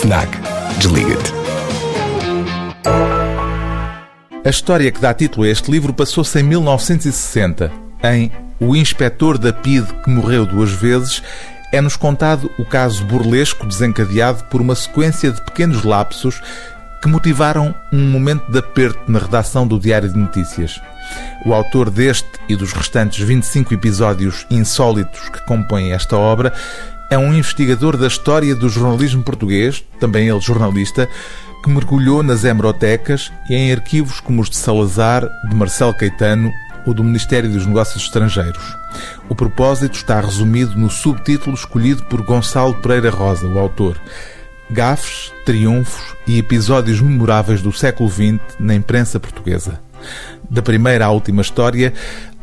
[0.00, 0.30] FNAC.
[0.78, 1.32] Desliga-te.
[4.44, 7.72] A história que dá título a este livro passou-se em 1960,
[8.04, 8.30] em
[8.60, 11.20] O Inspetor da PID que morreu duas vezes.
[11.72, 16.40] É-nos contado o caso burlesco desencadeado por uma sequência de pequenos lapsos
[17.02, 20.80] que motivaram um momento de aperto na redação do Diário de Notícias.
[21.44, 26.52] O autor deste e dos restantes 25 episódios insólitos que compõem esta obra
[27.10, 31.08] é um investigador da história do jornalismo português, também ele jornalista,
[31.62, 36.52] que mergulhou nas hemerotecas e em arquivos como os de Salazar, de Marcelo Caetano
[36.86, 38.76] ou do Ministério dos Negócios Estrangeiros.
[39.28, 44.00] O propósito está resumido no subtítulo escolhido por Gonçalo Pereira Rosa, o autor.
[44.70, 49.80] Gafes, triunfos e episódios memoráveis do século XX na imprensa portuguesa.
[50.48, 51.92] Da primeira à última história,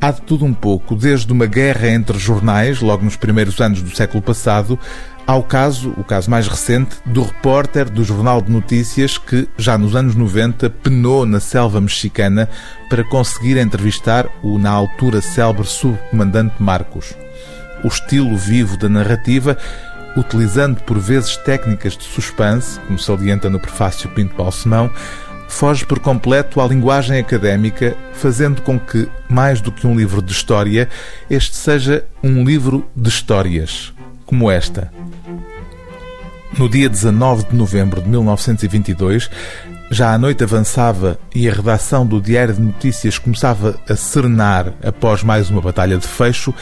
[0.00, 3.94] há de tudo um pouco, desde uma guerra entre jornais, logo nos primeiros anos do
[3.94, 4.78] século passado,
[5.26, 9.96] ao caso, o caso mais recente, do repórter do Jornal de Notícias que, já nos
[9.96, 12.48] anos 90, penou na selva mexicana
[12.88, 17.14] para conseguir entrevistar o, na altura, célebre subcomandante Marcos.
[17.82, 19.58] O estilo vivo da narrativa,
[20.16, 24.90] utilizando por vezes técnicas de suspense, como salienta no prefácio Pinto Balsemão,
[25.48, 30.32] foge por completo à linguagem académica, fazendo com que, mais do que um livro de
[30.32, 30.88] história,
[31.30, 33.92] este seja um livro de histórias,
[34.24, 34.92] como esta.
[36.58, 39.30] No dia 19 de novembro de 1922,
[39.90, 45.22] já a noite avançava e a redação do Diário de Notícias começava a serenar após
[45.22, 46.52] mais uma batalha de fecho,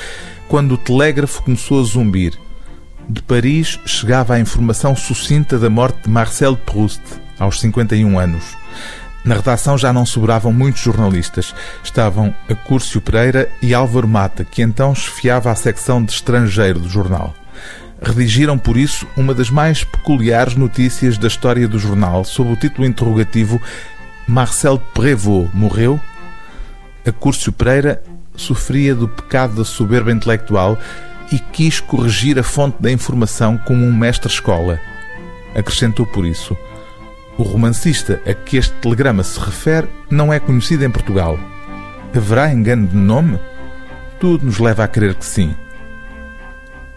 [0.49, 2.35] quando o telégrafo começou a zumbir.
[3.09, 7.01] De Paris chegava a informação sucinta da morte de Marcel Proust,
[7.39, 8.57] aos 51 anos.
[9.25, 11.55] Na redação já não sobravam muitos jornalistas.
[11.83, 17.35] Estavam Acúrcio Pereira e Álvaro Mata, que então chefiava a secção de estrangeiro do jornal.
[18.03, 22.87] Redigiram, por isso, uma das mais peculiares notícias da história do jornal, sob o título
[22.87, 23.61] interrogativo
[24.29, 25.99] Marcel Prévost morreu?
[27.07, 28.03] Acúrcio Pereira
[28.37, 30.79] sofria do pecado da soberba intelectual
[31.33, 34.79] e quis corrigir a fonte da informação como um mestre-escola.
[35.55, 36.55] Acrescentou por isso–
[37.37, 41.39] o romancista a que este telegrama se refere não é conhecido em Portugal.
[42.15, 43.39] Haverá engano de nome?
[44.21, 45.55] Tudo nos leva a crer que sim.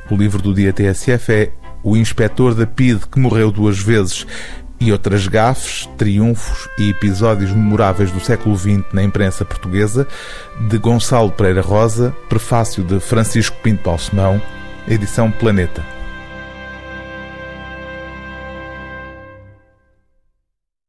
[0.09, 1.51] O livro do dia TSF é
[1.83, 4.25] O Inspetor da PID que morreu duas vezes
[4.79, 10.07] e outras gafes, triunfos e episódios memoráveis do século XX na imprensa portuguesa,
[10.69, 14.39] de Gonçalo Pereira Rosa, prefácio de Francisco Pinto Balsemão,
[14.87, 15.96] edição Planeta.